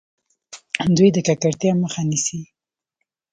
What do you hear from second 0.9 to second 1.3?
دوی د